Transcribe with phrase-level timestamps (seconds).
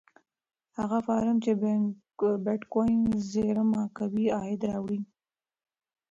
[0.77, 1.51] هغه فارم چې
[2.45, 3.01] بېټکوین
[3.31, 4.99] زېرمه کوي عاید راوړي.